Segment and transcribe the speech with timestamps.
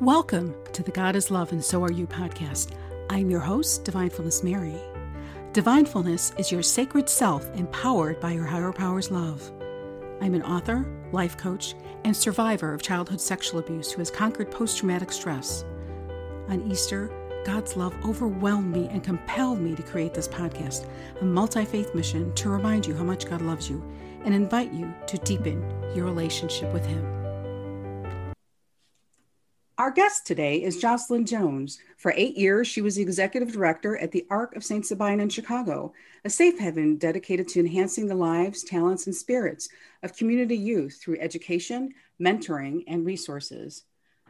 [0.00, 2.72] Welcome to the God is Love and So Are You podcast.
[3.10, 4.80] I'm your host, Divinefulness Mary.
[5.52, 9.52] Divinefulness is your sacred self empowered by your higher power's love.
[10.22, 11.74] I'm an author, life coach,
[12.04, 15.66] and survivor of childhood sexual abuse who has conquered post traumatic stress.
[16.48, 17.12] On Easter,
[17.44, 20.86] God's love overwhelmed me and compelled me to create this podcast,
[21.20, 23.84] a multi faith mission to remind you how much God loves you
[24.24, 25.62] and invite you to deepen
[25.94, 27.19] your relationship with Him.
[29.80, 31.78] Our guest today is Jocelyn Jones.
[31.96, 34.84] For eight years, she was the executive director at the Ark of St.
[34.84, 39.70] Sabina in Chicago, a safe haven dedicated to enhancing the lives, talents, and spirits
[40.02, 43.84] of community youth through education, mentoring, and resources.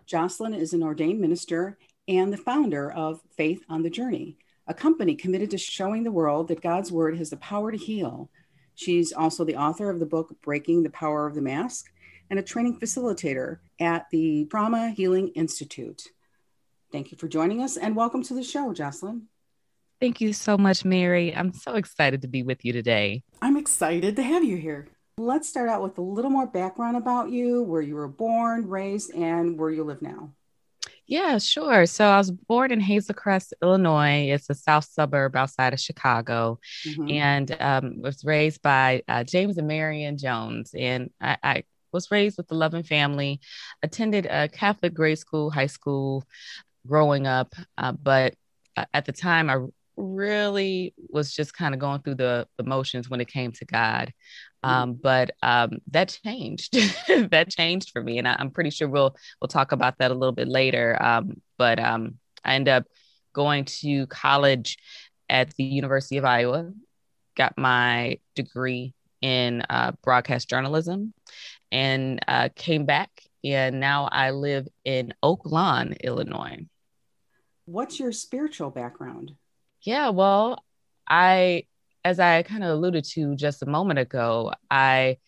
[0.06, 4.36] Jocelyn is an ordained minister and the founder of Faith on the Journey,
[4.68, 8.30] a company committed to showing the world that God's Word has the power to heal.
[8.76, 11.90] She's also the author of the book Breaking the Power of the Mask
[12.30, 16.04] and a training facilitator at the Trauma Healing Institute.
[16.92, 19.26] Thank you for joining us and welcome to the show, Jocelyn.
[20.00, 21.34] Thank you so much, Mary.
[21.34, 23.22] I'm so excited to be with you today.
[23.42, 24.88] I'm excited to have you here.
[25.18, 29.14] Let's start out with a little more background about you, where you were born, raised,
[29.14, 30.32] and where you live now.
[31.06, 31.86] Yeah, sure.
[31.86, 34.30] So I was born in Hazel Crest, Illinois.
[34.30, 37.10] It's a south suburb outside of Chicago, mm-hmm.
[37.10, 40.70] and um, was raised by uh, James and Marion Jones.
[40.72, 43.40] And I, I, was raised with a loving family,
[43.82, 46.24] attended a Catholic grade school, high school
[46.86, 47.54] growing up.
[47.76, 48.34] Uh, but
[48.76, 49.58] uh, at the time, I
[49.96, 54.12] really was just kind of going through the, the motions when it came to God.
[54.64, 54.74] Mm-hmm.
[54.74, 56.76] Um, but um, that changed.
[57.30, 60.14] that changed for me, and I, am pretty sure we'll we'll talk about that a
[60.14, 61.00] little bit later.
[61.00, 62.84] Um, but um, I ended up
[63.32, 64.78] going to college
[65.28, 66.72] at the University of Iowa,
[67.36, 71.14] got my degree in uh, broadcast journalism,
[71.72, 73.10] and uh, came back.
[73.44, 76.66] And now I live in Oak Lawn, Illinois.
[77.64, 79.32] What's your spiritual background?
[79.82, 80.62] Yeah, well,
[81.08, 81.64] I,
[82.04, 85.18] as I kind of alluded to just a moment ago, I,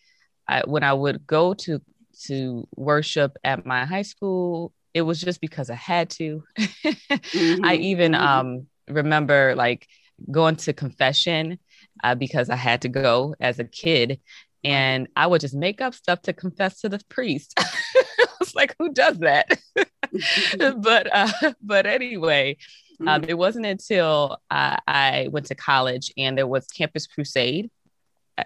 [0.47, 1.81] I when I would go to
[2.25, 6.43] to worship at my high school, it was just because I had to.
[6.59, 7.65] mm-hmm.
[7.65, 8.23] I even mm-hmm.
[8.23, 9.87] um, remember like
[10.31, 11.59] going to confession
[12.05, 14.21] uh, because I had to go as a kid
[14.65, 17.55] and I would just make up stuff to confess to the priest.
[17.59, 19.59] I was like, who does that?
[20.77, 22.57] but uh, but anyway,
[23.01, 23.31] um, mm-hmm.
[23.31, 27.71] it wasn't until I, I went to college and there was Campus Crusade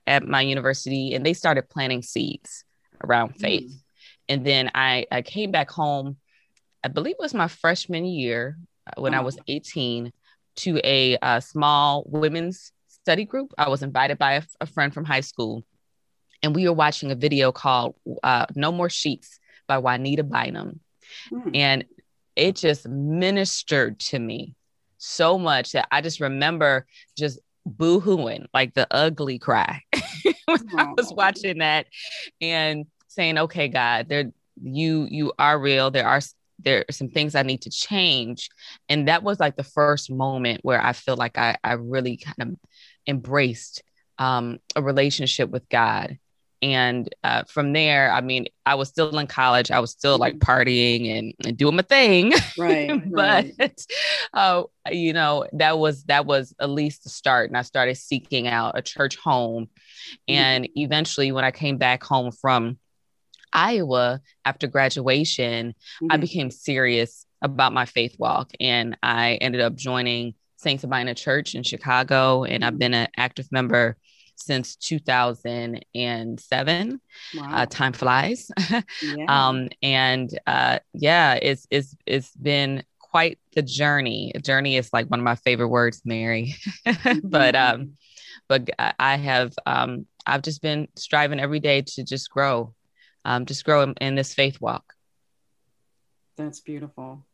[0.06, 2.64] at my university, and they started planting seeds
[3.02, 3.70] around faith.
[3.70, 3.80] Mm.
[4.28, 6.16] And then I, I came back home,
[6.82, 9.18] I believe it was my freshman year uh, when oh.
[9.18, 10.12] I was 18,
[10.56, 13.52] to a, a, small women's study group.
[13.58, 15.64] I was invited by a, a friend from high school
[16.46, 20.78] and we were watching a video called uh, No More Sheets by Juanita Bynum.
[21.32, 21.50] Mm.
[21.56, 21.84] And
[22.36, 24.54] it just ministered to me
[24.96, 26.86] so much that I just remember
[27.18, 29.82] just boo-hooing, like the ugly cry
[30.46, 31.88] when I was watching that
[32.40, 34.30] and saying, okay, God, there
[34.62, 35.90] you you are real.
[35.90, 36.20] There are
[36.60, 38.50] there are some things I need to change.
[38.88, 42.52] And that was like the first moment where I feel like I, I really kind
[42.52, 42.70] of
[43.06, 43.82] embraced
[44.18, 46.18] um, a relationship with God
[46.62, 50.38] and uh, from there i mean i was still in college i was still like
[50.38, 53.86] partying and, and doing my thing right but right.
[54.32, 58.48] Uh, you know that was that was at least the start and i started seeking
[58.48, 60.34] out a church home mm-hmm.
[60.34, 62.78] and eventually when i came back home from
[63.52, 66.06] iowa after graduation mm-hmm.
[66.10, 71.54] i became serious about my faith walk and i ended up joining saint sabina church
[71.54, 72.78] in chicago and i've mm-hmm.
[72.78, 73.96] been an active member
[74.36, 77.00] since 2007.
[77.34, 77.50] Wow.
[77.52, 78.50] Uh, time flies.
[78.70, 78.80] yeah.
[79.28, 84.32] um, and uh, yeah, it's, it's, it's been quite the journey.
[84.42, 86.56] Journey is like one of my favorite words, Mary.
[86.84, 87.56] but, mm-hmm.
[87.56, 87.92] um,
[88.48, 92.74] but I have, um, I've just been striving every day to just grow,
[93.24, 94.92] um, just grow in, in this faith walk.
[96.36, 97.24] That's beautiful.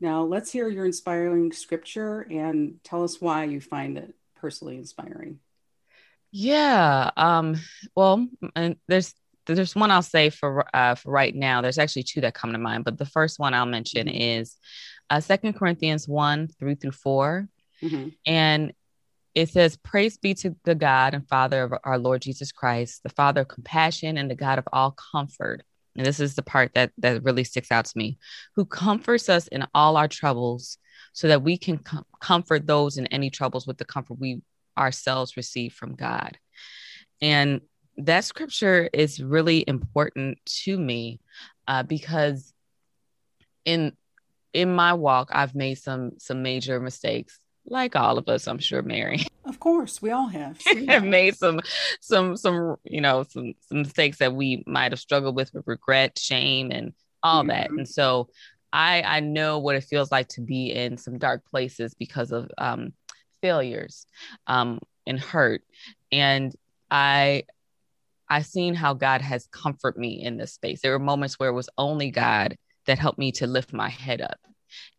[0.00, 5.38] Now, let's hear your inspiring scripture and tell us why you find it personally inspiring.
[6.38, 7.12] Yeah.
[7.16, 7.56] Um,
[7.94, 9.14] well, and there's
[9.46, 11.62] there's one I'll say for uh, for right now.
[11.62, 14.40] There's actually two that come to mind, but the first one I'll mention mm-hmm.
[14.40, 14.56] is
[15.08, 17.48] uh, Second Corinthians one three through 4
[17.82, 18.08] mm-hmm.
[18.26, 18.74] and
[19.34, 23.08] it says, "Praise be to the God and Father of our Lord Jesus Christ, the
[23.08, 25.62] Father of compassion and the God of all comfort."
[25.96, 28.18] And this is the part that that really sticks out to me,
[28.56, 30.76] who comforts us in all our troubles,
[31.14, 34.42] so that we can com- comfort those in any troubles with the comfort we
[34.76, 36.38] ourselves receive from God.
[37.20, 37.60] And
[37.98, 41.20] that scripture is really important to me
[41.66, 42.52] uh, because
[43.64, 43.92] in
[44.52, 48.82] in my walk, I've made some some major mistakes, like all of us, I'm sure,
[48.82, 49.26] Mary.
[49.46, 50.60] Of course, we all have.
[50.88, 51.60] have made some
[52.00, 56.18] some some you know some some mistakes that we might have struggled with with regret,
[56.18, 57.50] shame, and all mm-hmm.
[57.50, 57.70] that.
[57.70, 58.28] And so
[58.72, 62.50] I I know what it feels like to be in some dark places because of
[62.58, 62.92] um,
[63.40, 64.06] failures
[64.46, 65.62] um, and hurt.
[66.12, 66.54] And
[66.90, 67.44] I
[68.28, 70.80] i've seen how God has comforted me in this space.
[70.80, 72.56] There were moments where it was only God
[72.86, 74.38] that helped me to lift my head up.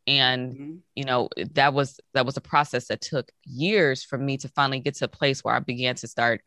[0.05, 0.75] And mm-hmm.
[0.95, 4.79] you know, that was that was a process that took years for me to finally
[4.79, 6.41] get to a place where I began to start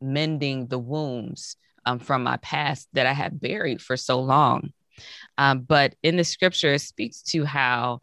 [0.00, 1.56] mending the wounds
[1.86, 4.72] um, from my past that I had buried for so long.
[5.38, 8.00] Um, but in the scripture, it speaks to how,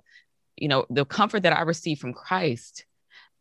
[0.56, 2.86] you know, the comfort that I received from Christ,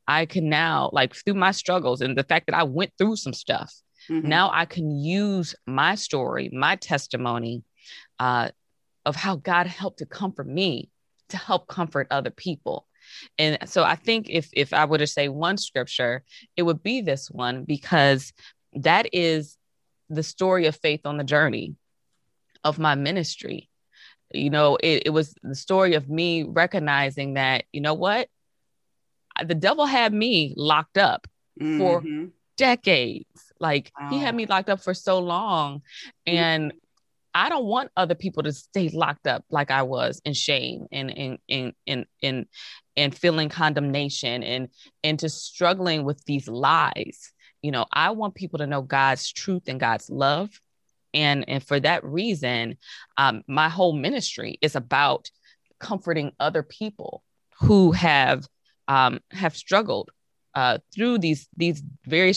[0.09, 3.35] I can now, like through my struggles and the fact that I went through some
[3.35, 3.73] stuff,
[4.09, 4.27] mm-hmm.
[4.27, 7.63] now I can use my story, my testimony
[8.19, 8.49] uh,
[9.05, 10.91] of how God helped to comfort me
[11.29, 12.87] to help comfort other people.
[13.39, 16.25] And so I think if if I were to say one scripture,
[16.57, 18.33] it would be this one because
[18.73, 19.57] that is
[20.09, 21.77] the story of faith on the journey
[22.65, 23.69] of my ministry.
[24.33, 28.29] You know, it, it was the story of me recognizing that, you know what?
[29.45, 31.27] The devil had me locked up
[31.61, 31.79] mm-hmm.
[31.79, 32.05] for
[32.57, 33.53] decades.
[33.61, 34.11] Like wow.
[34.11, 35.83] he had me locked up for so long.
[36.27, 36.73] And
[37.35, 41.11] I don't want other people to stay locked up like I was in shame and
[41.11, 42.47] in in in in
[42.97, 44.69] and feeling condemnation and
[45.05, 47.33] and just struggling with these lies.
[47.63, 50.51] You know, I want people to know God's truth and God's love
[51.15, 52.77] and and for that reason
[53.17, 55.31] um, my whole ministry is about
[55.79, 57.23] comforting other people
[57.61, 58.47] who have
[58.89, 60.11] um, have struggled
[60.55, 62.35] uh, through these these very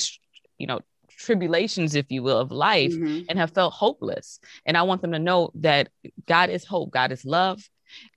[0.57, 3.23] you know tribulations if you will of life mm-hmm.
[3.29, 5.89] and have felt hopeless and i want them to know that
[6.27, 7.61] god is hope god is love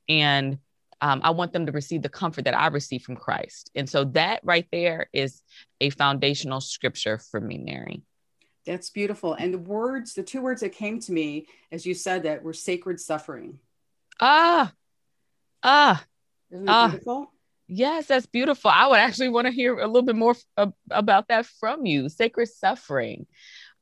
[0.08, 0.58] and
[1.02, 4.04] um, i want them to receive the comfort that i receive from christ and so
[4.04, 5.42] that right there is
[5.82, 8.02] a foundational scripture for me mary
[8.66, 9.34] that's beautiful.
[9.34, 12.54] And the words, the two words that came to me as you said that were
[12.54, 13.58] sacred suffering.
[14.20, 14.72] Ah,
[15.62, 16.04] ah,
[16.50, 16.88] isn't that ah.
[16.88, 17.33] beautiful?
[17.76, 18.70] Yes, that's beautiful.
[18.70, 22.08] I would actually want to hear a little bit more f- about that from you.
[22.08, 23.26] Sacred suffering.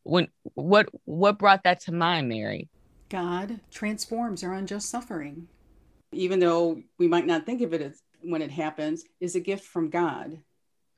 [0.03, 2.71] When what what brought that to mind, Mary?
[3.11, 5.47] God transforms our unjust suffering.
[6.11, 9.65] Even though we might not think of it as when it happens, is a gift
[9.65, 10.39] from God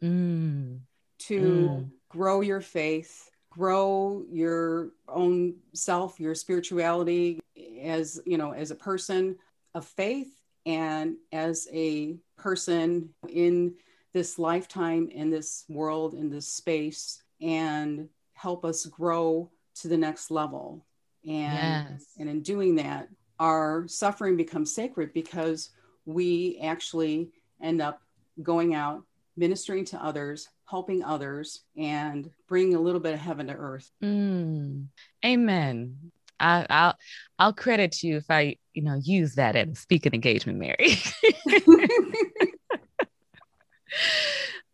[0.00, 0.78] mm.
[1.18, 1.90] to mm.
[2.08, 7.40] grow your faith, grow your own self, your spirituality
[7.82, 9.36] as, you know, as a person
[9.74, 10.30] of faith
[10.66, 13.74] and as a person in
[14.12, 20.30] this lifetime, in this world, in this space, and help us grow to the next
[20.30, 20.84] level.
[21.24, 22.06] And, yes.
[22.18, 23.08] and in doing that,
[23.40, 25.70] our suffering becomes sacred because
[26.06, 27.30] we actually
[27.60, 28.02] end up
[28.42, 29.02] going out
[29.36, 33.90] ministering to others, helping others, and bringing a little bit of heaven to earth.
[34.02, 34.86] Mm.
[35.24, 36.12] Amen.
[36.44, 36.94] I, I'll
[37.38, 40.98] I'll credit you if I you know use that at a speaking engagement, Mary.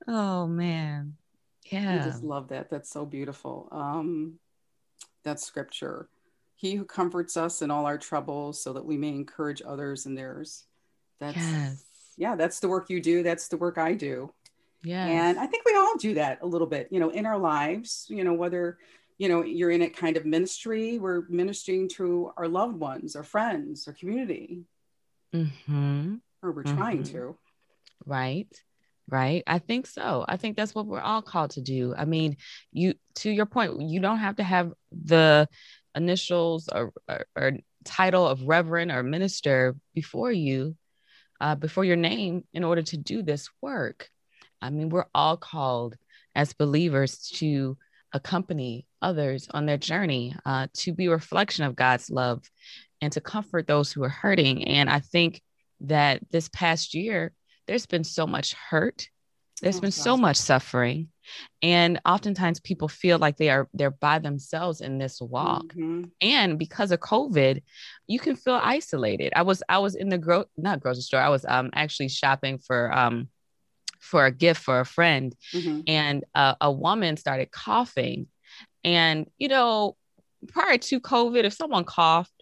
[0.09, 1.15] oh man,
[1.67, 2.01] yeah.
[2.01, 2.71] I just love that.
[2.71, 3.69] That's so beautiful.
[3.71, 4.39] Um,
[5.23, 6.09] that's scripture.
[6.57, 10.15] He who comforts us in all our troubles, so that we may encourage others in
[10.15, 10.65] theirs.
[11.21, 11.85] That's yes.
[12.17, 12.37] yeah.
[12.37, 13.23] That's the work you do.
[13.23, 14.33] That's the work I do.
[14.83, 15.07] Yeah.
[15.07, 18.07] And I think we all do that a little bit, you know, in our lives,
[18.09, 18.79] you know, whether,
[19.21, 23.23] you know, you're in a kind of ministry, we're ministering to our loved ones, our
[23.23, 24.63] friends, our community.
[25.35, 26.15] Mm-hmm.
[26.43, 26.79] Or we're mm-hmm.
[26.79, 27.37] trying to.
[28.07, 28.49] Right.
[29.11, 29.43] Right.
[29.47, 30.25] I think so.
[30.27, 31.95] I think that's what we're all called to do.
[31.95, 32.39] I mean,
[32.73, 35.51] you, to your point, you don't have to have the
[35.95, 37.53] initials or, or, or
[37.85, 40.77] title of reverend or minister before you,
[41.43, 44.09] uh, before your name in order to do this work.
[44.63, 45.99] I mean, we're all called
[46.35, 47.77] as believers to
[48.13, 52.43] accompany others on their journey, uh, to be a reflection of God's love
[53.01, 54.65] and to comfort those who are hurting.
[54.67, 55.43] And I think
[55.81, 57.33] that this past year,
[57.67, 59.09] there's been so much hurt.
[59.63, 61.09] There's oh, been so much suffering.
[61.63, 65.67] And oftentimes people feel like they are they're by themselves in this walk.
[65.67, 66.05] Mm-hmm.
[66.21, 67.63] And because of COVID,
[68.07, 69.33] you can feel isolated.
[69.37, 71.21] I was I was in the gro not grocery store.
[71.21, 73.29] I was um actually shopping for um
[74.01, 75.81] for a gift for a friend mm-hmm.
[75.87, 78.27] and uh, a woman started coughing
[78.85, 79.97] and you know
[80.49, 82.33] prior to covid if someone coughed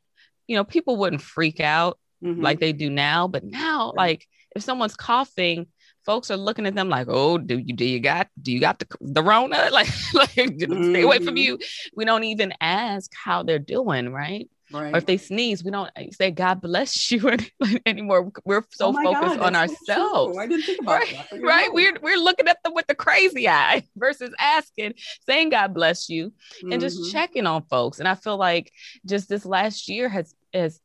[0.46, 2.40] you know people wouldn't freak out mm-hmm.
[2.40, 5.66] like they do now but now like if someone's coughing
[6.06, 8.78] folks are looking at them like oh do you do you got do you got
[8.78, 10.90] the, the rona like like mm-hmm.
[10.90, 11.36] stay away from mm-hmm.
[11.36, 11.58] you
[11.94, 14.94] we don't even ask how they're doing right Right.
[14.94, 17.30] Or if they sneeze, we don't say God bless you
[17.86, 18.30] anymore.
[18.44, 20.34] We're so oh focused God, on ourselves.
[20.34, 21.26] So I didn't think about right?
[21.30, 21.42] that.
[21.42, 21.72] Right.
[21.72, 24.94] We're we're looking at them with the crazy eye versus asking,
[25.26, 26.72] saying God bless you, mm-hmm.
[26.72, 27.12] and just mm-hmm.
[27.12, 27.98] checking on folks.
[27.98, 28.72] And I feel like
[29.06, 30.80] just this last year has has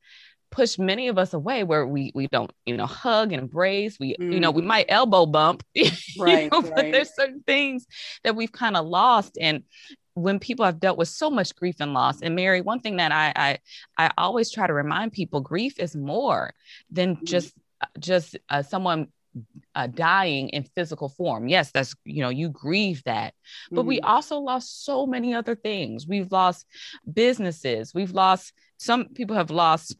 [0.49, 4.15] pushed many of us away where we we don't you know hug and embrace we
[4.15, 4.31] mm.
[4.31, 4.65] you know we mm.
[4.65, 5.63] might elbow bump
[6.19, 6.71] right, know, right.
[6.75, 7.87] but there's certain things
[8.23, 9.63] that we've kind of lost and
[10.15, 13.11] when people have dealt with so much grief and loss and mary one thing that
[13.11, 16.53] i i, I always try to remind people grief is more
[16.91, 17.23] than mm.
[17.23, 17.53] just
[17.99, 19.07] just uh, someone
[19.75, 21.47] uh, dying in physical form.
[21.47, 23.33] Yes, that's, you know, you grieve that.
[23.71, 23.89] But mm-hmm.
[23.89, 26.07] we also lost so many other things.
[26.07, 26.65] We've lost
[27.11, 27.93] businesses.
[27.93, 29.95] We've lost, some people have lost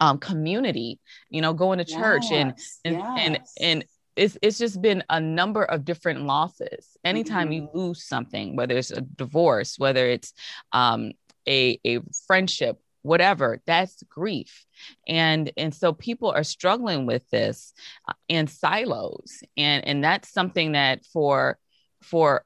[0.00, 3.18] um, community, you know, going to church yes, and and, yes.
[3.20, 3.84] and and
[4.16, 6.96] it's it's just been a number of different losses.
[7.04, 7.66] Anytime mm-hmm.
[7.66, 10.32] you lose something, whether it's a divorce, whether it's
[10.72, 11.12] um,
[11.48, 14.64] a a friendship, whatever, that's grief.
[15.08, 17.72] And and so people are struggling with this
[18.08, 21.58] uh, in silos, and and that's something that for
[22.02, 22.44] for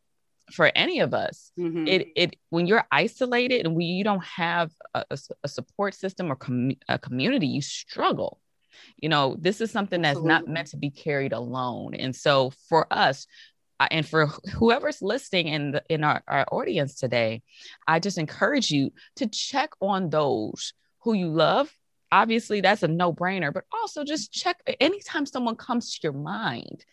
[0.52, 1.88] for any of us mm-hmm.
[1.88, 5.04] it it when you're isolated and we you don't have a,
[5.42, 8.40] a support system or com- a community you struggle
[8.98, 10.28] you know this is something that's Absolutely.
[10.28, 13.26] not meant to be carried alone and so for us
[13.90, 17.42] and for whoever's listening in the, in our, our audience today
[17.86, 21.70] i just encourage you to check on those who you love
[22.12, 26.84] obviously that's a no-brainer but also just check anytime someone comes to your mind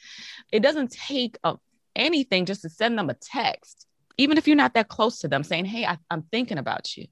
[0.51, 1.55] it doesn't take a,
[1.95, 3.87] anything just to send them a text,
[4.17, 7.07] even if you're not that close to them, saying, Hey, I, am thinking about you.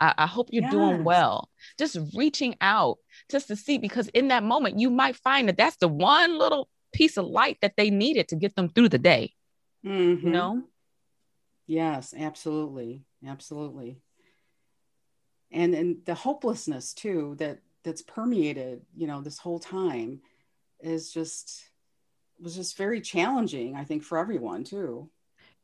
[0.00, 0.72] I, I hope you're yes.
[0.72, 1.48] doing well.
[1.78, 2.98] Just reaching out
[3.30, 6.68] just to see, because in that moment, you might find that that's the one little
[6.92, 9.32] piece of light that they needed to get them through the day.
[9.84, 10.26] Mm-hmm.
[10.26, 10.62] You know?
[11.66, 13.04] Yes, absolutely.
[13.26, 13.98] Absolutely.
[15.52, 20.20] And and the hopelessness too that that's permeated, you know, this whole time
[20.80, 21.64] is just
[22.40, 25.10] was just very challenging, I think, for everyone too.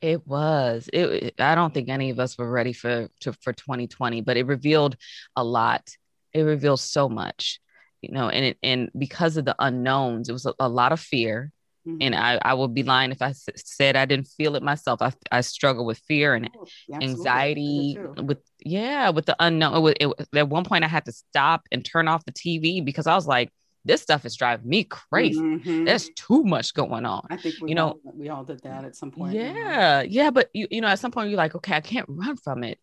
[0.01, 0.89] It was.
[0.93, 1.35] It.
[1.39, 4.97] I don't think any of us were ready for to, for 2020, but it revealed
[5.35, 5.89] a lot.
[6.33, 7.61] It revealed so much,
[8.03, 11.01] you know, and it, and because of the unknowns, it was a, a lot of
[11.01, 11.51] fear.
[11.87, 11.99] Mm-hmm.
[12.03, 15.01] And I, I would be lying if I s- said I didn't feel it myself.
[15.01, 16.67] I, I struggle with fear and oh,
[17.01, 19.95] anxiety with, yeah, with the unknown.
[20.01, 23.07] It, it, at one point, I had to stop and turn off the TV because
[23.07, 23.53] I was like,
[23.87, 25.41] this stuff is driving me crazy.
[25.41, 25.85] Mm-hmm.
[25.85, 27.27] There's too much going on.
[27.31, 29.35] I think we you know all, we all did that at some point.
[29.35, 32.37] Yeah, yeah, but you you know at some point you're like, okay, I can't run
[32.37, 32.79] from it,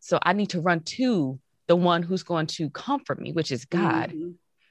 [0.00, 1.38] so I need to run to
[1.68, 4.30] the one who's going to comfort me, which is God, mm-hmm.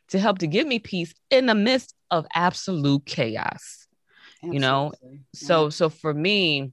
[0.10, 3.88] to help to give me peace in the midst of absolute chaos.
[4.38, 4.56] Absolutely.
[4.56, 5.18] You know, yeah.
[5.34, 6.72] so so for me,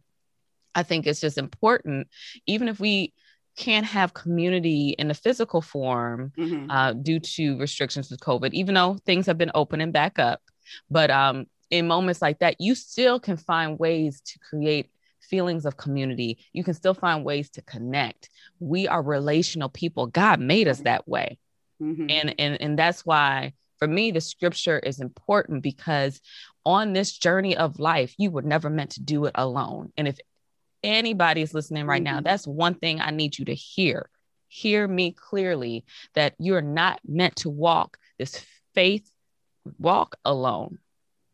[0.75, 2.09] I think it's just important,
[2.47, 3.15] even if we
[3.57, 6.71] can't have community in a physical form mm-hmm.
[6.71, 10.41] uh, due to restrictions with COVID, even though things have been opening back up.
[10.91, 15.77] But um, in moments like that, you still can find ways to create feelings of
[15.77, 16.39] community.
[16.53, 18.29] You can still find ways to connect.
[18.61, 20.07] We are relational people.
[20.07, 21.39] God made us that way.
[21.83, 22.07] Mm-hmm.
[22.11, 26.21] And, and, and that's why, for me, the scripture is important because
[26.65, 29.93] on this journey of life, you were never meant to do it alone.
[29.97, 30.19] And if
[30.83, 32.25] anybody's listening right now, mm-hmm.
[32.25, 34.09] that's one thing I need you to hear.
[34.49, 39.11] Hear me clearly that you're not meant to walk this faith
[39.78, 40.78] walk alone.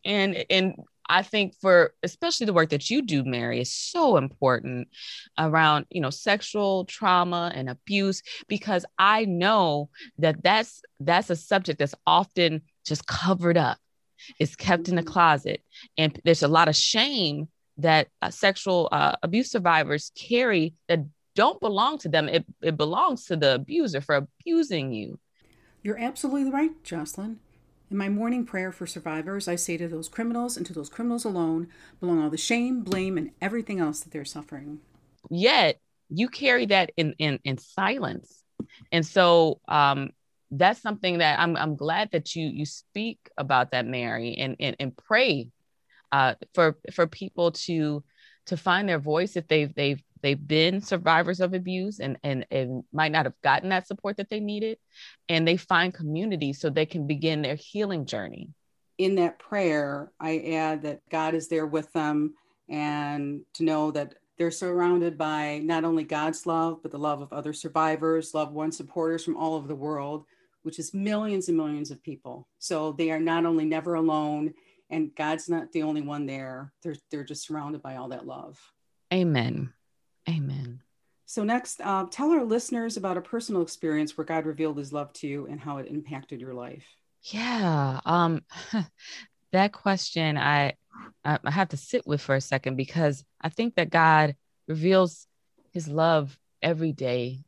[0.04, 0.74] And and
[1.08, 4.88] I think for especially the work that you do, Mary, is so important
[5.38, 11.78] around you know sexual trauma and abuse because I know that that's that's a subject
[11.78, 13.78] that's often just covered up.
[14.38, 15.12] It's kept in the mm-hmm.
[15.12, 15.62] closet,
[15.98, 17.48] and there's a lot of shame
[17.78, 21.00] that uh, sexual uh, abuse survivors carry that
[21.34, 22.28] don't belong to them.
[22.28, 25.18] It, it belongs to the abuser for abusing you.
[25.82, 27.40] You're absolutely right, Jocelyn.
[27.90, 31.24] In my morning prayer for survivors, I say to those criminals and to those criminals
[31.24, 31.68] alone
[32.00, 34.80] belong all the shame, blame, and everything else that they're suffering.
[35.28, 38.44] Yet you carry that in in, in silence,
[38.90, 40.10] and so um,
[40.50, 44.76] that's something that I'm I'm glad that you you speak about that, Mary, and and,
[44.78, 45.48] and pray
[46.12, 48.04] uh, for for people to
[48.46, 52.84] to find their voice if they've they've they've been survivors of abuse and, and and
[52.92, 54.78] might not have gotten that support that they needed.
[55.28, 58.50] And they find community so they can begin their healing journey.
[58.98, 62.34] In that prayer i add that god is there with them
[62.68, 67.32] and to know that they're surrounded by not only god's love but the love of
[67.32, 70.26] other survivors loved ones supporters from all over the world
[70.62, 72.48] which is millions and millions of people.
[72.58, 74.54] So they are not only never alone
[74.92, 76.72] and God's not the only one there.
[76.82, 78.60] They're they're just surrounded by all that love.
[79.12, 79.72] Amen.
[80.28, 80.80] Amen.
[81.26, 85.12] So, next, uh, tell our listeners about a personal experience where God revealed his love
[85.14, 86.84] to you and how it impacted your life.
[87.22, 88.00] Yeah.
[88.04, 88.42] Um,
[89.52, 90.74] that question I,
[91.24, 94.36] I have to sit with for a second because I think that God
[94.68, 95.26] reveals
[95.72, 97.44] his love every day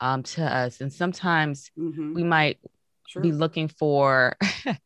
[0.00, 0.80] um, to us.
[0.80, 2.14] And sometimes mm-hmm.
[2.14, 2.58] we might
[3.06, 3.22] sure.
[3.22, 4.36] be looking for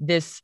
[0.00, 0.42] this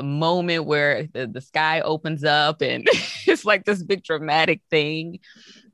[0.00, 2.86] moment where the, the sky opens up and
[3.26, 5.20] it's like this big dramatic thing.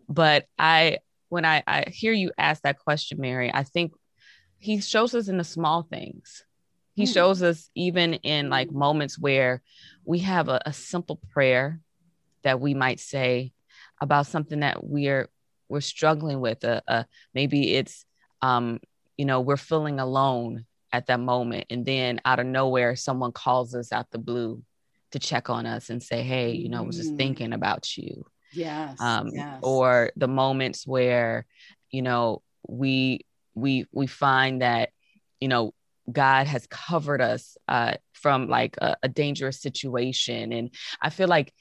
[0.09, 0.99] But I,
[1.29, 3.93] when I, I hear you ask that question, Mary, I think
[4.59, 6.45] he shows us in the small things.
[6.95, 7.15] He mm.
[7.15, 9.63] shows us even in like moments where
[10.05, 11.81] we have a, a simple prayer
[12.43, 13.53] that we might say
[14.01, 15.29] about something that we're
[15.69, 16.65] we're struggling with.
[16.65, 18.05] Uh, uh, maybe it's
[18.43, 18.81] um,
[19.17, 23.75] you know we're feeling alone at that moment and then out of nowhere someone calls
[23.75, 24.63] us out the blue
[25.11, 27.19] to check on us and say hey you know i was just mm.
[27.19, 29.59] thinking about you yes, um, yes.
[29.63, 31.47] or the moments where
[31.91, 34.91] you know we we we find that
[35.41, 35.73] you know
[36.11, 41.53] god has covered us uh, from like a, a dangerous situation and i feel like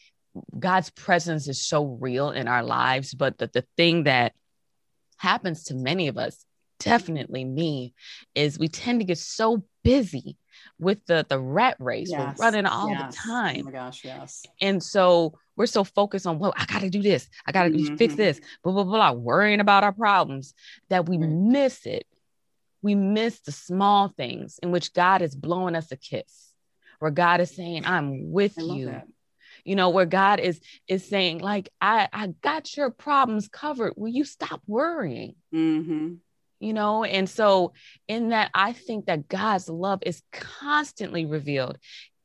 [0.57, 4.33] god's presence is so real in our lives but the, the thing that
[5.17, 6.45] happens to many of us
[6.79, 7.93] definitely me
[8.35, 10.37] is we tend to get so busy
[10.79, 13.15] with the the rat race yes, we're running all yes.
[13.15, 16.89] the time oh my gosh yes and so we're so focused on well i gotta
[16.89, 17.95] do this i gotta mm-hmm.
[17.95, 20.53] fix this blah blah blah worrying about our problems
[20.89, 21.29] that we right.
[21.29, 22.05] miss it
[22.81, 26.53] we miss the small things in which god is blowing us a kiss
[26.99, 29.07] where god is saying i'm with you that.
[29.63, 34.09] you know where god is is saying like i i got your problems covered will
[34.09, 36.15] you stop worrying mm-hmm
[36.59, 37.03] you know?
[37.03, 37.73] And so
[38.07, 41.77] in that i think that god's love is constantly revealed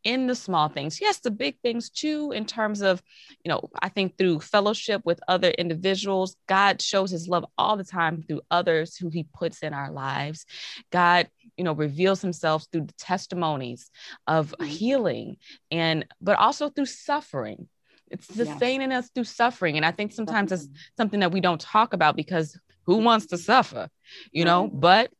[0.04, 1.00] in the small things.
[1.00, 3.02] Yes the big things too in terms of
[3.44, 7.84] you know i think through fellowship with other individuals god shows his love all the
[7.84, 10.44] time through others who he puts in our lives.
[10.90, 13.90] God you know reveals himself through the testimonies
[14.26, 14.64] of mm-hmm.
[14.64, 15.36] healing
[15.70, 17.68] and but also through suffering.
[18.10, 19.04] It's sustaining yes.
[19.04, 19.76] us through suffering.
[19.76, 23.38] And i think sometimes it's something that we don't talk about because who wants to
[23.38, 23.88] suffer
[24.32, 24.68] you know?
[24.68, 25.10] But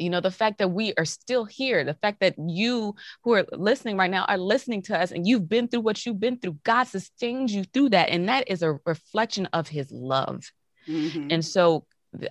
[0.00, 3.44] you know the fact that we are still here the fact that you who are
[3.52, 6.56] listening right now are listening to us and you've been through what you've been through
[6.64, 10.50] god sustains you through that and that is a reflection of his love.
[10.88, 11.28] Mm-hmm.
[11.30, 11.84] and so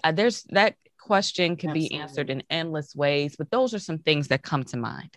[0.03, 1.97] uh, there's that question can Absolutely.
[1.97, 5.15] be answered in endless ways but those are some things that come to mind.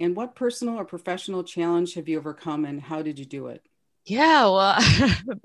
[0.00, 3.67] And what personal or professional challenge have you overcome and how did you do it
[4.08, 4.80] yeah, well,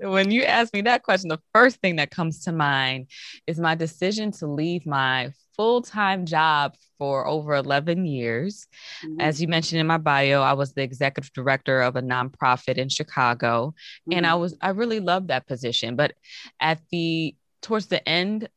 [0.00, 3.08] when you ask me that question, the first thing that comes to mind
[3.46, 8.66] is my decision to leave my full time job for over 11 years.
[9.04, 9.20] Mm-hmm.
[9.20, 12.88] As you mentioned in my bio, I was the executive director of a nonprofit in
[12.88, 13.74] Chicago,
[14.08, 14.16] mm-hmm.
[14.16, 14.40] and I mm-hmm.
[14.40, 15.96] was I really loved that position.
[15.96, 16.14] But
[16.60, 18.48] at the towards the end,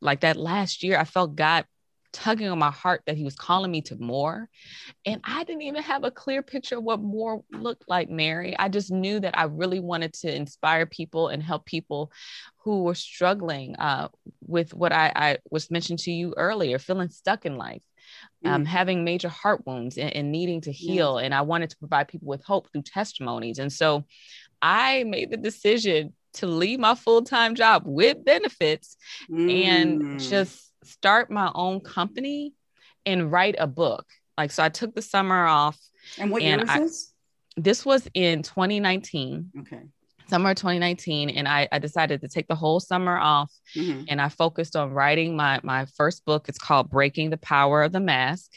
[0.00, 1.64] like that last year, I felt God
[2.14, 4.48] tugging on my heart that he was calling me to more.
[5.04, 8.56] And I didn't even have a clear picture of what more looked like, Mary.
[8.58, 12.10] I just knew that I really wanted to inspire people and help people
[12.58, 14.08] who were struggling uh,
[14.46, 17.82] with what I, I, was mentioned to you earlier, feeling stuck in life.
[18.44, 18.66] Um, mm.
[18.66, 21.16] having major heart wounds and, and needing to heal.
[21.16, 23.58] And I wanted to provide people with hope through testimonies.
[23.58, 24.04] And so
[24.60, 28.96] I made the decision to leave my full time job with benefits
[29.30, 29.64] mm.
[29.64, 32.54] and just start my own company
[33.06, 34.06] and write a book.
[34.36, 35.78] Like, so I took the summer off.
[36.18, 37.12] And what and year was I, this?
[37.56, 39.50] This was in 2019.
[39.60, 39.82] Okay.
[40.28, 41.30] Summer 2019.
[41.30, 44.04] And I, I decided to take the whole summer off mm-hmm.
[44.08, 46.48] and I focused on writing my, my first book.
[46.48, 48.50] It's called Breaking the Power of the Mask.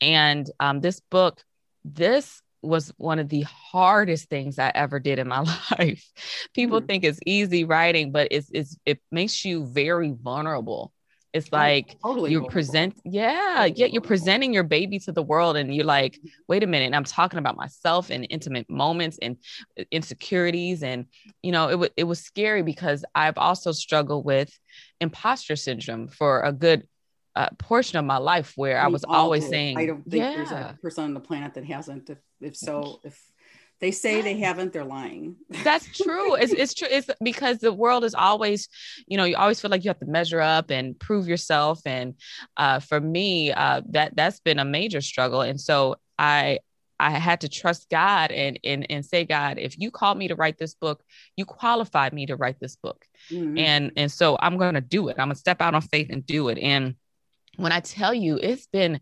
[0.00, 1.42] And um, this book,
[1.84, 5.40] this was one of the hardest things I ever did in my
[5.78, 6.10] life.
[6.54, 6.86] People mm-hmm.
[6.86, 10.93] think it's easy writing, but it's, it's it makes you very vulnerable
[11.34, 15.74] it's like totally you present, yeah, yeah, you're presenting your baby to the world, and
[15.74, 16.16] you're like,
[16.46, 19.36] wait a minute, I'm talking about myself and intimate moments and
[19.78, 21.06] uh, insecurities, and
[21.42, 24.56] you know, it w- it was scary because I've also struggled with
[25.00, 26.86] imposter syndrome for a good
[27.34, 30.36] uh, portion of my life where I was always saying, I don't think yeah.
[30.36, 32.08] there's a person on the planet that hasn't.
[32.10, 33.20] If, if so, if
[33.84, 38.02] they say they haven't they're lying that's true it's, it's true it's because the world
[38.02, 38.66] is always
[39.06, 42.14] you know you always feel like you have to measure up and prove yourself and
[42.56, 46.58] uh, for me uh, that that's been a major struggle and so i
[46.98, 50.36] I had to trust God and, and and say, God, if you called me to
[50.36, 51.02] write this book,
[51.36, 53.04] you qualified me to write this book.
[53.32, 53.58] Mm-hmm.
[53.58, 55.16] And and so I'm gonna do it.
[55.18, 56.56] I'm gonna step out on faith and do it.
[56.56, 56.94] And
[57.56, 59.00] when I tell you, it's been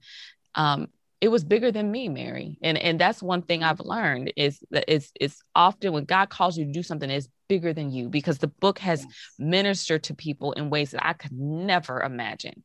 [0.55, 0.89] um,
[1.23, 4.85] it was bigger than me mary and and that's one thing i've learned is that
[4.89, 8.39] it's it's often when god calls you to do something it's bigger than you because
[8.39, 9.15] the book has yes.
[9.39, 12.65] ministered to people in ways that I could never imagine.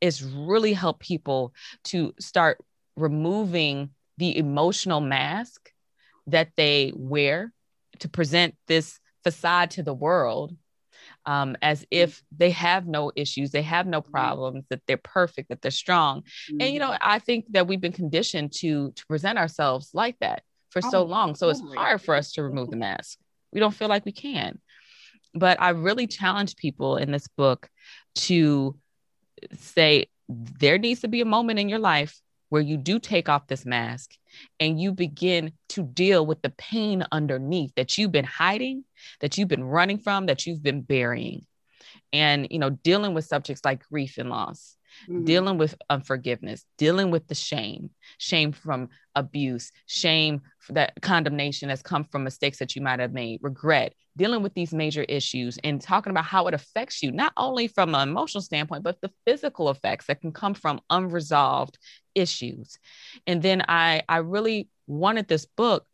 [0.00, 1.52] It's really helped people
[1.86, 2.58] to start
[2.94, 5.72] removing the emotional mask
[6.28, 7.52] that they wear
[7.98, 10.54] to present this facade to the world
[11.28, 11.88] um, as mm-hmm.
[11.90, 14.10] if they have no issues, they have no mm-hmm.
[14.10, 16.22] problems, that they're perfect, that they're strong.
[16.22, 16.62] Mm-hmm.
[16.62, 20.42] And you know, I think that we've been conditioned to to present ourselves like that
[20.70, 21.34] for oh, so long.
[21.34, 23.18] So it's hard for us to remove the mask.
[23.52, 24.58] We don't feel like we can.
[25.34, 27.68] But I really challenge people in this book
[28.26, 28.76] to
[29.52, 33.46] say there needs to be a moment in your life where you do take off
[33.46, 34.12] this mask
[34.58, 38.84] and you begin to deal with the pain underneath that you've been hiding,
[39.20, 41.44] that you've been running from, that you've been burying.
[42.12, 44.76] And, you know, dealing with subjects like grief and loss,
[45.08, 45.24] mm-hmm.
[45.24, 52.04] dealing with unforgiveness, dealing with the shame, shame from abuse, shame that condemnation has come
[52.04, 56.10] from mistakes that you might have made, regret, dealing with these major issues and talking
[56.10, 60.06] about how it affects you, not only from an emotional standpoint, but the physical effects
[60.06, 61.78] that can come from unresolved
[62.18, 62.78] issues.
[63.26, 65.86] And then I, I really wanted this book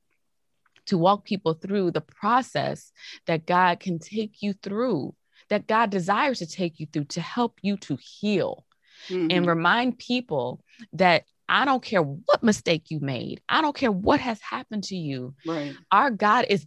[0.87, 2.93] to walk people through the process
[3.27, 5.15] that God can take you through,
[5.49, 8.65] that God desires to take you through to help you to heal
[9.09, 9.29] mm-hmm.
[9.31, 13.41] and remind people that I don't care what mistake you made.
[13.49, 15.35] I don't care what has happened to you.
[15.47, 15.75] Right.
[15.91, 16.67] Our God is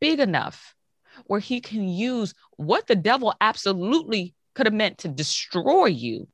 [0.00, 0.74] big enough
[1.26, 6.28] where he can use what the devil absolutely could have meant to destroy you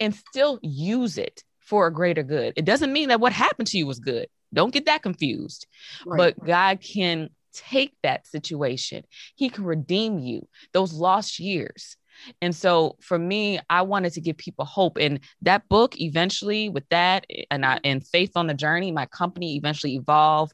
[0.00, 2.54] and still use it for a greater good.
[2.56, 4.26] It doesn't mean that what happened to you was good.
[4.54, 5.66] Don't get that confused.
[6.06, 6.34] Right.
[6.34, 9.04] But God can take that situation,
[9.34, 11.96] He can redeem you, those lost years.
[12.42, 14.96] And so for me, I wanted to give people hope.
[14.98, 19.56] And that book eventually, with that and I, and faith on the journey, my company
[19.56, 20.52] eventually evolved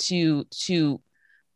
[0.00, 1.00] to to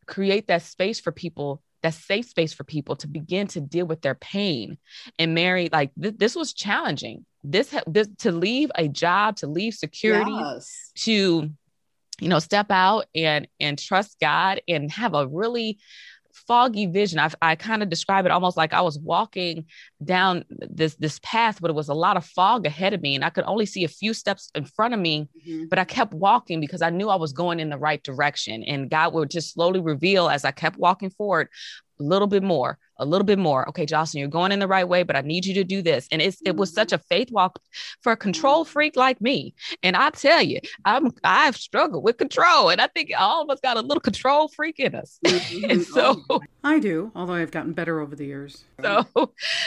[0.06, 4.03] create that space for people that safe space for people to begin to deal with
[4.03, 4.79] their pain
[5.18, 9.75] and mary like th- this was challenging this, this to leave a job to leave
[9.75, 10.92] security yes.
[10.95, 11.51] to
[12.21, 15.79] you know step out and and trust god and have a really
[16.33, 17.18] foggy vision.
[17.18, 19.66] I, I kind of describe it almost like I was walking
[20.03, 23.25] down this this path, but it was a lot of fog ahead of me, and
[23.25, 25.29] I could only see a few steps in front of me.
[25.47, 25.66] Mm-hmm.
[25.68, 28.90] But I kept walking because I knew I was going in the right direction, and
[28.90, 31.49] God would just slowly reveal as I kept walking forward
[32.02, 33.68] a little bit more, a little bit more.
[33.68, 36.08] Okay, Jocelyn, you're going in the right way, but I need you to do this.
[36.10, 36.74] And it's it was mm-hmm.
[36.76, 37.60] such a faith walk
[38.02, 38.72] for a control mm-hmm.
[38.72, 39.54] freak like me.
[39.82, 43.60] And I tell you, I'm I've struggled with control, and I think all of us
[43.60, 45.18] got a little control freak in us.
[45.32, 45.70] Mm-hmm.
[45.70, 48.64] and so oh, I do, although I've gotten better over the years.
[48.80, 49.06] So,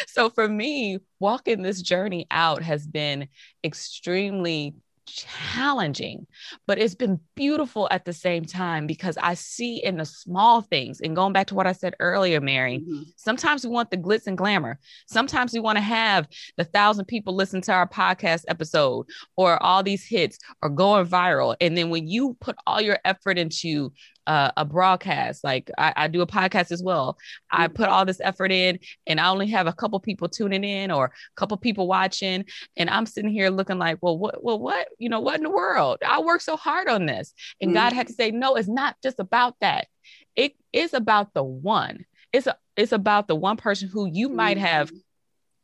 [0.07, 3.27] so for me, walking this journey out has been
[3.63, 6.27] extremely challenging,
[6.67, 11.01] but it's been beautiful at the same time because I see in the small things.
[11.01, 13.03] And going back to what I said earlier, Mary, mm-hmm.
[13.15, 14.79] sometimes we want the glitz and glamour.
[15.07, 19.83] Sometimes we want to have the thousand people listen to our podcast episode or all
[19.83, 21.55] these hits or going viral.
[21.61, 23.91] And then when you put all your effort into
[24.27, 25.43] uh, a broadcast.
[25.43, 27.17] Like I, I, do a podcast as well.
[27.51, 27.75] I mm-hmm.
[27.75, 31.05] put all this effort in, and I only have a couple people tuning in or
[31.05, 32.45] a couple people watching,
[32.77, 35.49] and I'm sitting here looking like, well, what, well, what, you know, what in the
[35.49, 35.99] world?
[36.05, 37.77] I worked so hard on this, and mm-hmm.
[37.77, 39.88] God had to say, no, it's not just about that.
[40.35, 42.05] It is about the one.
[42.33, 44.97] It's a, it's about the one person who you might have mm-hmm.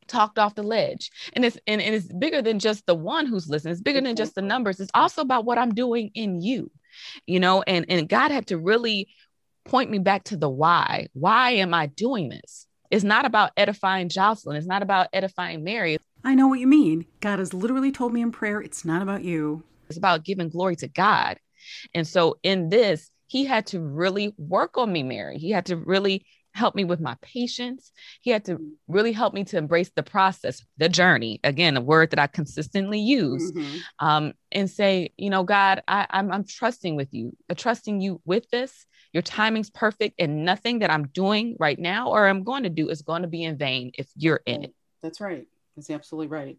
[0.08, 3.50] talked off the ledge and it's and, and, it's bigger than just the one who's
[3.50, 6.71] listening it's bigger than just the numbers it's also about what i'm doing in you
[7.25, 9.08] you know, and, and God had to really
[9.65, 11.08] point me back to the why.
[11.13, 12.67] Why am I doing this?
[12.89, 14.58] It's not about edifying Jocelyn.
[14.58, 15.97] It's not about edifying Mary.
[16.23, 17.06] I know what you mean.
[17.21, 19.63] God has literally told me in prayer, it's not about you.
[19.88, 21.38] It's about giving glory to God.
[21.93, 25.38] And so in this, he had to really work on me, Mary.
[25.38, 27.92] He had to really help me with my patience.
[28.22, 31.40] He had to really help me to embrace the process, the journey.
[31.44, 33.78] Again, a word that I consistently use, mm-hmm.
[34.06, 38.22] um, and say, you know, God, I, I'm, I'm trusting with you, I'm trusting you
[38.26, 38.86] with this.
[39.14, 42.90] Your timing's perfect, and nothing that I'm doing right now or I'm going to do
[42.90, 44.74] is going to be in vain if you're in it.
[45.02, 45.48] That's right.
[45.76, 46.58] That's absolutely right.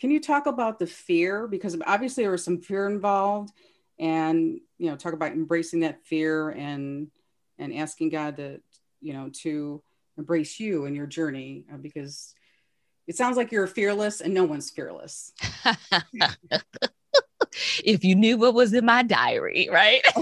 [0.00, 1.46] Can you talk about the fear?
[1.46, 3.52] Because obviously there was some fear involved,
[3.98, 7.08] and you know, talk about embracing that fear and
[7.58, 8.60] and asking God to
[9.00, 9.82] you know to
[10.18, 12.34] embrace you and your journey uh, because
[13.06, 15.32] it sounds like you're fearless and no one's fearless.
[17.84, 20.02] If you knew what was in my diary right?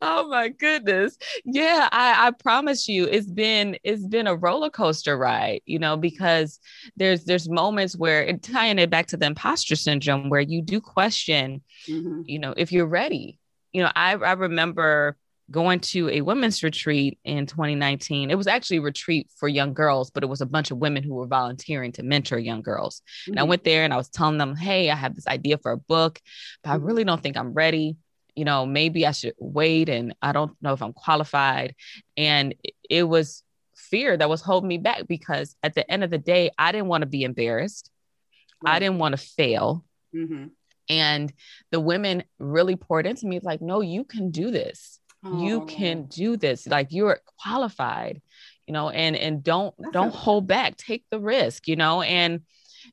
[0.00, 1.16] Oh my goodness.
[1.44, 5.96] Yeah I, I promise you it's been it's been a roller coaster ride you know
[5.96, 6.60] because
[6.96, 10.80] there's there's moments where and tying it back to the imposter syndrome where you do
[10.80, 12.22] question mm-hmm.
[12.26, 13.38] you know if you're ready.
[13.72, 15.16] You know i i remember
[15.50, 18.30] going to a women's retreat in 2019.
[18.30, 21.02] It was actually a retreat for young girls, but it was a bunch of women
[21.02, 23.00] who were volunteering to mentor young girls.
[23.00, 23.32] Mm-hmm.
[23.32, 23.48] And I mm-hmm.
[23.48, 26.20] went there and I was telling them, hey, I have this idea for a book,
[26.62, 26.84] but I mm-hmm.
[26.84, 27.96] really don't think I'm ready.
[28.36, 31.74] You know, maybe I should wait and I don't know if I'm qualified.
[32.16, 32.54] And
[32.88, 33.42] it was
[33.74, 36.88] fear that was holding me back because at the end of the day, I didn't
[36.88, 37.90] want to be embarrassed.
[38.62, 38.74] Right.
[38.74, 39.84] I didn't want to fail.
[40.14, 40.48] Mm-hmm.
[40.90, 41.32] And
[41.70, 46.36] the women really poured into me like, no, you can do this you can do
[46.36, 48.22] this like you're qualified
[48.66, 52.40] you know and and don't don't hold back take the risk you know and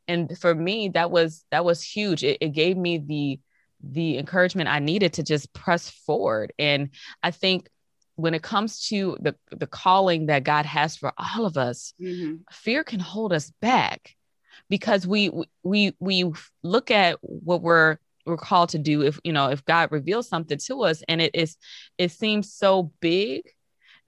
[0.08, 2.24] and for me that was that was huge.
[2.24, 3.40] It, it gave me the
[3.88, 6.54] the encouragement i needed to just press forward.
[6.58, 6.90] And
[7.22, 7.70] i think
[8.16, 12.36] when it comes to the the calling that god has for all of us mm-hmm.
[12.50, 14.16] fear can hold us back
[14.70, 15.30] because we
[15.64, 16.32] we we
[16.64, 20.58] look at what we're we're called to do if you know if god reveals something
[20.58, 21.58] to us and it is
[21.98, 23.44] it seems so big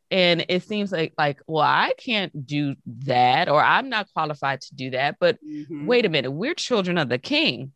[0.09, 4.75] and it seems like like well i can't do that or i'm not qualified to
[4.75, 5.85] do that but mm-hmm.
[5.85, 7.71] wait a minute we're children of the king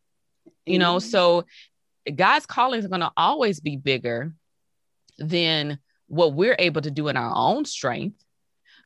[0.66, 1.10] you know mm-hmm.
[1.10, 1.46] so
[2.16, 4.34] god's calling is going to always be bigger
[5.20, 5.78] than
[6.08, 8.22] what we're able to do in our own strength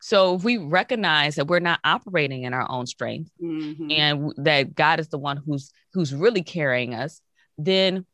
[0.06, 3.90] so if we recognize that we're not operating in our own strength mm-hmm.
[3.90, 7.22] and that God is the one who's who's really carrying us,
[7.58, 8.06] then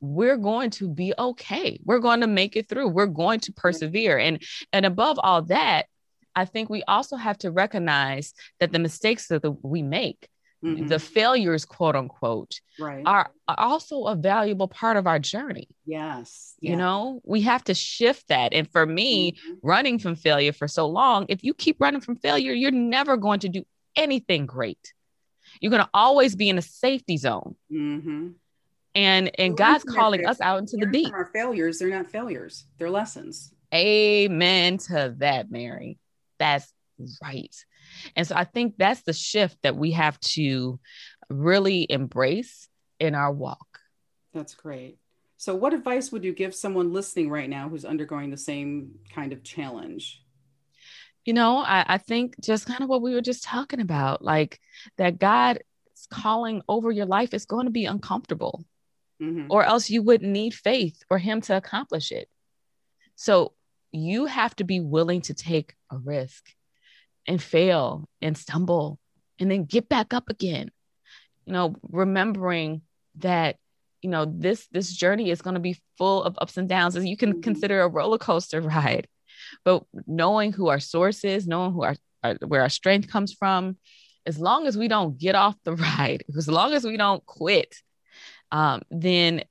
[0.00, 1.80] we're going to be okay.
[1.84, 2.88] We're going to make it through.
[2.88, 4.18] We're going to persevere.
[4.18, 5.86] And and above all that,
[6.34, 10.28] I think we also have to recognize that the mistakes that we make,
[10.64, 10.86] mm-hmm.
[10.86, 13.02] the failures, quote unquote, right.
[13.04, 15.68] are, are, also a valuable part of our journey.
[15.84, 16.54] Yes.
[16.60, 18.52] You know, we have to shift that.
[18.52, 19.54] And for me, mm-hmm.
[19.62, 23.40] running from failure for so long, if you keep running from failure, you're never going
[23.40, 23.64] to do
[23.96, 24.94] anything great.
[25.60, 27.56] You're going to always be in a safety zone.
[27.72, 28.28] Mm-hmm
[28.98, 31.12] and and God's calling us out into the deep.
[31.12, 33.54] Our failures, they're not failures; they're lessons.
[33.72, 35.98] Amen to that, Mary.
[36.38, 36.72] That's
[37.22, 37.54] right.
[38.16, 40.80] And so I think that's the shift that we have to
[41.30, 43.78] really embrace in our walk.
[44.34, 44.98] That's great.
[45.36, 49.32] So, what advice would you give someone listening right now who's undergoing the same kind
[49.32, 50.24] of challenge?
[51.24, 54.58] You know, I, I think just kind of what we were just talking about, like
[54.96, 55.60] that God's
[56.10, 58.64] calling over your life is going to be uncomfortable
[59.20, 59.46] mm-hmm.
[59.50, 62.28] or else you wouldn't need faith for him to accomplish it.
[63.16, 63.54] So
[63.92, 66.50] you have to be willing to take a risk
[67.26, 68.98] and fail and stumble
[69.38, 70.70] and then get back up again.
[71.46, 72.82] You know, remembering
[73.16, 73.56] that
[74.02, 77.04] you know this this journey is going to be full of ups and downs as
[77.04, 77.40] you can mm-hmm.
[77.40, 79.08] consider a roller coaster ride
[79.64, 83.76] but knowing who our source is knowing who our, our, where our strength comes from
[84.26, 87.74] as long as we don't get off the ride as long as we don't quit
[88.50, 89.44] um, then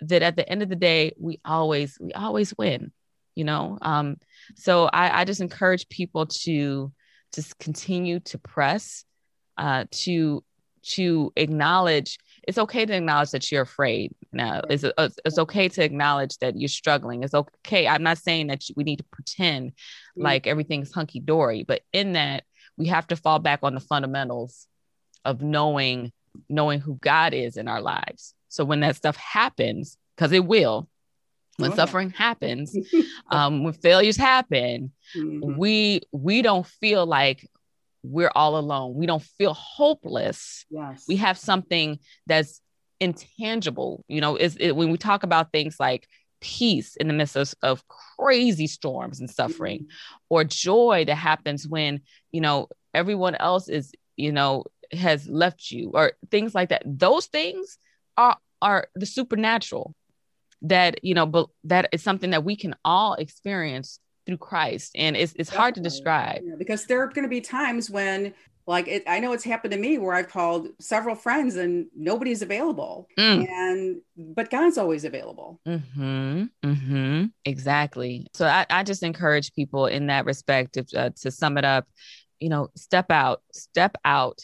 [0.00, 2.92] that at the end of the day, we always, we always win,
[3.34, 3.78] you know?
[3.80, 4.16] Um,
[4.54, 6.92] so I, I just encourage people to
[7.34, 9.04] just continue to press,
[9.56, 10.44] uh, to,
[10.84, 14.84] to acknowledge it's okay to acknowledge that you're afraid now it's,
[15.24, 18.98] it's okay to acknowledge that you're struggling it's okay i'm not saying that we need
[18.98, 20.22] to pretend mm-hmm.
[20.22, 22.44] like everything's hunky-dory but in that
[22.76, 24.66] we have to fall back on the fundamentals
[25.24, 26.12] of knowing
[26.48, 30.88] knowing who god is in our lives so when that stuff happens, because it will,
[31.56, 32.76] when oh, suffering happens,
[33.30, 35.56] um, when failures happen, mm-hmm.
[35.58, 37.50] we we don't feel like
[38.04, 38.94] we're all alone.
[38.94, 40.66] We don't feel hopeless.
[40.70, 41.04] Yes.
[41.08, 42.60] We have something that's
[43.00, 44.04] intangible.
[44.06, 46.06] You know, is it, when we talk about things like
[46.40, 50.20] peace in the midst of, of crazy storms and suffering, mm-hmm.
[50.30, 54.62] or joy that happens when you know everyone else is you know
[54.96, 56.82] has left you, or things like that.
[56.84, 57.78] Those things
[58.16, 59.94] are are the supernatural
[60.62, 64.92] that you know but that is something that we can all experience through christ.
[64.94, 66.40] And it's, it's hard to describe.
[66.42, 68.32] Yeah, because there are going to be times when
[68.66, 72.40] like it, i know it's happened to me where i've called several friends and nobody's
[72.40, 73.06] available.
[73.18, 73.46] Mm.
[73.48, 75.60] and but god's always available.
[75.68, 78.26] Mm-hmm, mm-hmm, exactly.
[78.32, 81.86] So I, I just encourage people in that respect if, uh, to sum it up
[82.40, 84.40] you know step out step out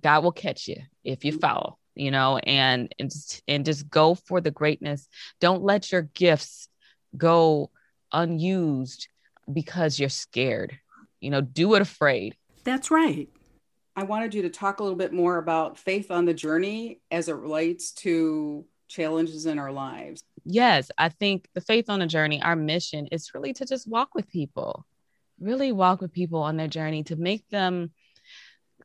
[0.00, 1.74] god will catch you if you mm-hmm.
[1.94, 5.08] you know, and and just, and just go for the greatness.
[5.40, 6.68] Don't let your gifts
[7.16, 7.70] go
[8.12, 9.08] unused
[9.52, 10.78] because you're scared.
[11.20, 12.36] You know, do it afraid.
[12.64, 13.28] That's right.
[13.96, 17.28] I wanted you to talk a little bit more about faith on the journey as
[17.28, 20.22] it relates to challenges in our lives.
[20.44, 24.14] Yes, I think the faith on the journey, our mission is really to just walk
[24.14, 24.86] with people,
[25.40, 27.90] really walk with people on their journey to make them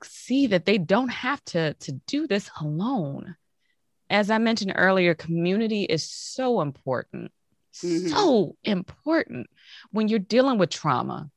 [0.05, 3.35] see that they don't have to to do this alone
[4.09, 7.31] as i mentioned earlier community is so important
[7.81, 8.07] mm-hmm.
[8.07, 9.47] so important
[9.91, 11.29] when you're dealing with trauma.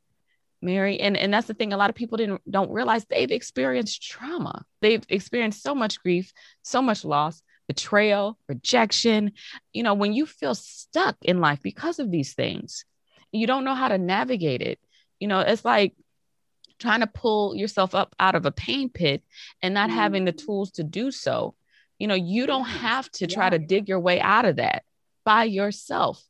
[0.63, 4.03] Mary, and, and that's the thing a lot of people didn't don't realize they've experienced
[4.03, 4.65] trauma.
[4.81, 9.33] They've experienced so much grief, so much loss, betrayal, rejection.
[9.75, 12.85] You know, when you feel stuck in life because of these things,
[13.33, 14.81] you don't know how to navigate it.
[15.21, 15.95] You know, it's like
[16.79, 19.23] trying to pull yourself up out of a pain pit
[19.63, 19.99] and not mm-hmm.
[19.99, 21.55] having the tools to do so.
[21.99, 23.51] You know, you don't have to try yeah.
[23.51, 24.85] to dig your way out of that
[25.25, 26.23] by yourself.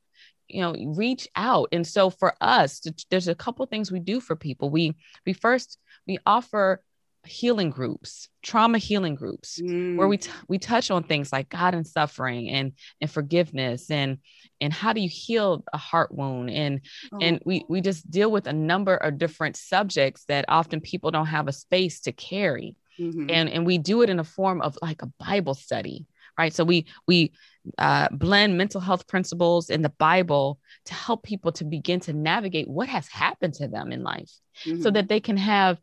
[0.49, 1.71] You know, reach out.
[1.73, 2.81] And so for us,
[3.11, 4.71] there's a couple things we do for people.
[4.71, 6.83] We we first we offer
[7.27, 9.97] healing groups, trauma healing groups, mm.
[9.97, 10.23] where we mm.
[10.23, 14.19] t- we touch on things like God and suffering and and forgiveness and
[14.61, 16.81] and how do you heal a heart wound and
[17.13, 17.19] oh.
[17.21, 21.27] and we we just deal with a number of different subjects that often people don't
[21.27, 22.77] have a space to carry.
[22.99, 23.31] Mm-hmm.
[23.31, 26.07] And and we do it in a form of like a Bible study,
[26.39, 26.55] right?
[26.55, 27.33] So we we
[27.79, 32.69] uh, blend mental health principles in the Bible to help people to begin to navigate
[32.69, 34.33] what has happened to them in life,
[34.65, 34.81] mm-hmm.
[34.81, 35.79] so that they can have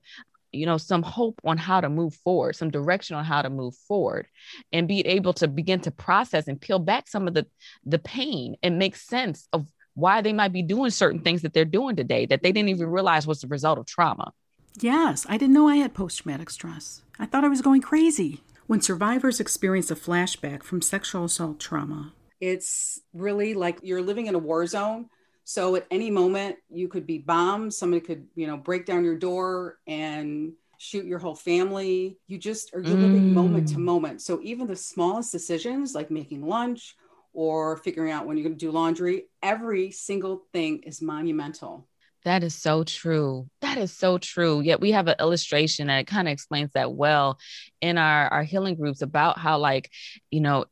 [0.53, 3.75] you know some hope on how to move forward some direction on how to move
[3.87, 4.27] forward
[4.71, 7.45] and be able to begin to process and peel back some of the
[7.85, 11.65] the pain and make sense of why they might be doing certain things that they're
[11.65, 14.31] doing today that they didn't even realize was the result of trauma.
[14.79, 17.01] Yes i didn't know i had post-traumatic stress.
[17.19, 18.41] I thought i was going crazy.
[18.65, 24.35] When survivors experience a flashback from sexual assault trauma it's really like you're living in
[24.35, 25.09] a war zone
[25.43, 27.73] so at any moment, you could be bombed.
[27.73, 32.17] Somebody could, you know, break down your door and shoot your whole family.
[32.27, 32.87] You just are mm.
[32.87, 34.21] living moment to moment.
[34.21, 36.95] So even the smallest decisions, like making lunch
[37.33, 41.87] or figuring out when you're going to do laundry, every single thing is monumental.
[42.25, 43.49] That is so true.
[43.61, 44.61] That is so true.
[44.61, 47.37] Yet we have an illustration that kind of explains that well
[47.81, 49.91] in our our healing groups about how like,
[50.31, 50.65] you know,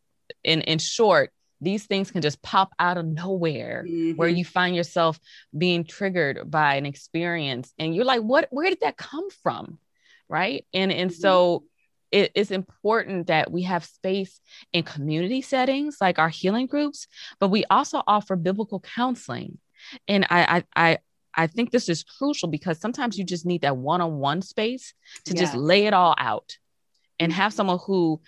[0.45, 4.17] in in short, these things can just pop out of nowhere mm-hmm.
[4.17, 5.19] where you find yourself
[5.57, 9.77] being triggered by an experience and you're like what where did that come from
[10.27, 11.19] right and and mm-hmm.
[11.19, 11.63] so
[12.11, 14.41] it, it's important that we have space
[14.73, 17.07] in community settings like our healing groups
[17.39, 19.57] but we also offer biblical counseling
[20.07, 20.97] and i i, I
[21.33, 24.93] I think this is crucial because sometimes you just need that one-on-one space
[25.23, 25.39] to yeah.
[25.39, 26.57] just lay it all out
[27.21, 28.19] and have someone who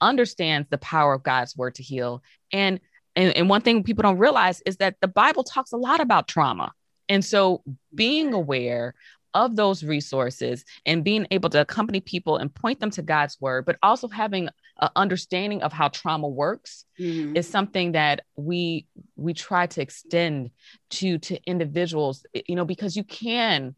[0.00, 2.22] understands the power of God's word to heal.
[2.52, 2.80] And,
[3.14, 6.28] and, and one thing people don't realize is that the Bible talks a lot about
[6.28, 6.72] trauma.
[7.08, 7.62] And so
[7.94, 8.94] being aware
[9.36, 13.66] of those resources and being able to accompany people and point them to God's word,
[13.66, 14.48] but also having
[14.80, 17.36] an understanding of how trauma works mm-hmm.
[17.36, 20.50] is something that we we try to extend
[20.88, 23.74] to to individuals, you know, because you can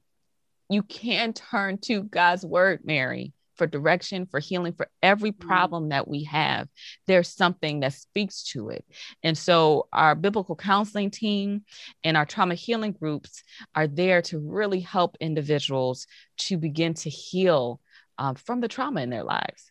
[0.70, 5.46] you can turn to God's word, Mary for direction, for healing, for every mm-hmm.
[5.46, 6.68] problem that we have,
[7.06, 8.84] there's something that speaks to it.
[9.22, 11.64] And so our biblical counseling team
[12.04, 13.42] and our trauma healing groups
[13.74, 16.06] are there to really help individuals
[16.38, 17.80] to begin to heal
[18.16, 19.70] um, from the trauma in their lives.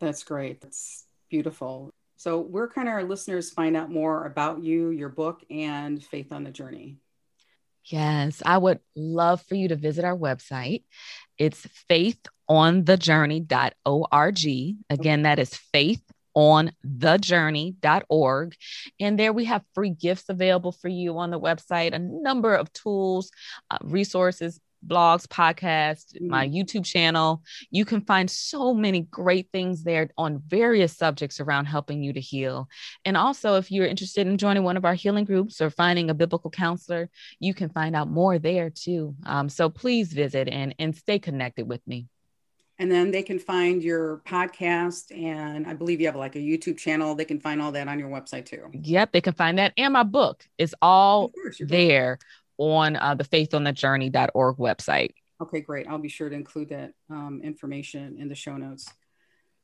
[0.00, 0.60] That's great.
[0.60, 1.90] That's beautiful.
[2.16, 6.42] So, where can our listeners find out more about you, your book, and Faith on
[6.42, 6.96] the Journey?
[7.88, 10.82] Yes, I would love for you to visit our website.
[11.38, 14.76] It's faithonthejourney.org.
[14.90, 16.02] Again, that is faith
[16.34, 18.54] on thejourney.org.
[19.00, 22.70] And there we have free gifts available for you on the website, a number of
[22.72, 23.30] tools,
[23.70, 26.28] uh, resources, blogs, podcasts, mm-hmm.
[26.28, 27.42] my YouTube channel.
[27.70, 32.20] You can find so many great things there on various subjects around helping you to
[32.20, 32.68] heal.
[33.04, 36.14] And also, if you're interested in joining one of our healing groups or finding a
[36.14, 37.10] biblical counselor,
[37.40, 39.14] you can find out more there too.
[39.26, 42.06] Um, so please visit and, and stay connected with me.
[42.80, 46.78] And then they can find your podcast, and I believe you have like a YouTube
[46.78, 47.16] channel.
[47.16, 48.70] They can find all that on your website too.
[48.72, 49.72] Yep, they can find that.
[49.76, 52.20] And my book is all there
[52.58, 55.14] on uh, the faithonthejourney.org website.
[55.40, 55.86] Okay, great.
[55.88, 58.90] I'll be sure to include that um, information in the show notes.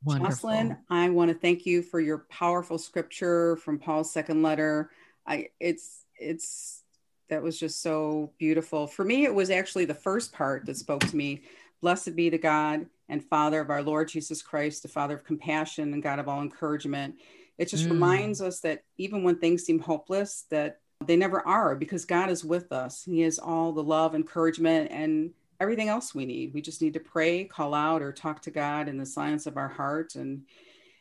[0.05, 0.31] Wonderful.
[0.31, 4.91] Jocelyn, I want to thank you for your powerful scripture from Paul's second letter.
[5.27, 6.83] I it's it's
[7.31, 8.87] that was just so beautiful.
[8.87, 11.43] For me, it was actually the first part that spoke to me.
[11.81, 15.93] Blessed be the God and Father of our Lord Jesus Christ, the Father of compassion
[15.95, 17.17] and God of all encouragement.
[17.57, 17.91] It just mm.
[17.91, 22.45] reminds us that even when things seem hopeless, that they never are because God is
[22.45, 23.05] with us.
[23.05, 25.31] He has all the love, encouragement, and
[25.61, 26.53] everything else we need.
[26.53, 29.57] We just need to pray, call out, or talk to God in the silence of
[29.57, 30.15] our heart.
[30.15, 30.43] And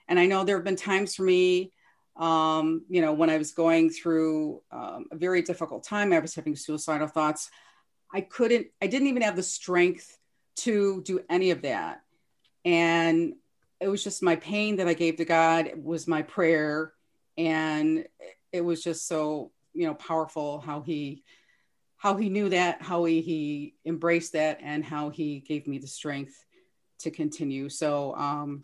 [0.07, 1.71] and I know there have been times for me,
[2.15, 6.35] um, you know, when I was going through um, a very difficult time, I was
[6.35, 7.49] having suicidal thoughts.
[8.13, 10.17] I couldn't, I didn't even have the strength
[10.57, 12.01] to do any of that.
[12.63, 13.33] And
[13.79, 16.93] it was just my pain that I gave to God it was my prayer.
[17.37, 18.05] And
[18.51, 21.23] it was just so you know powerful how he
[21.97, 25.87] how he knew that how he, he embraced that and how he gave me the
[25.87, 26.43] strength
[26.99, 27.69] to continue.
[27.69, 28.63] So um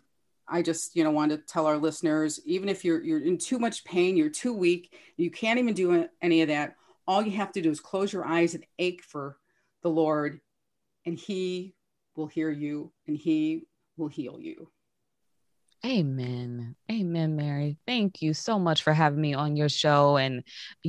[0.52, 3.58] i just you know want to tell our listeners even if you're you're in too
[3.58, 6.74] much pain you're too weak you can't even do any of that.
[7.06, 9.36] All you have to do is close your eyes and ache for
[9.82, 10.40] the lord
[11.06, 11.74] and he
[12.16, 14.68] will hear you and he will heal you
[15.84, 16.76] Amen.
[16.90, 17.78] Amen, Mary.
[17.86, 20.44] Thank you so much for having me on your show and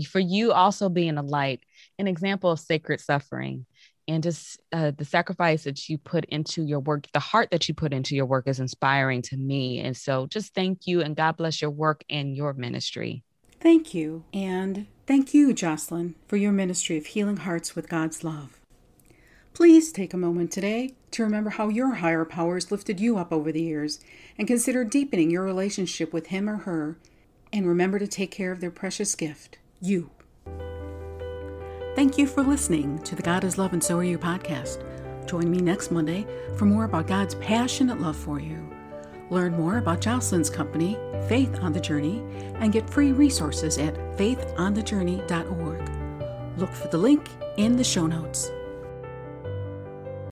[0.08, 1.62] for you also being a light,
[1.98, 3.66] an example of sacred suffering
[4.08, 7.74] and just uh, the sacrifice that you put into your work, the heart that you
[7.74, 9.80] put into your work is inspiring to me.
[9.80, 13.24] And so just thank you and God bless your work and your ministry.
[13.62, 14.26] Thank you.
[14.34, 18.61] And thank you, Jocelyn, for your ministry of healing hearts with God's love.
[19.54, 23.52] Please take a moment today to remember how your higher powers lifted you up over
[23.52, 24.00] the years
[24.38, 26.98] and consider deepening your relationship with him or her.
[27.52, 30.10] And remember to take care of their precious gift, you.
[31.96, 34.88] Thank you for listening to the God is Love and So Are You podcast.
[35.28, 36.26] Join me next Monday
[36.56, 38.74] for more about God's passionate love for you.
[39.30, 40.98] Learn more about Jocelyn's company,
[41.28, 42.24] Faith on the Journey,
[42.56, 46.58] and get free resources at faithonthejourney.org.
[46.58, 47.28] Look for the link
[47.58, 48.50] in the show notes.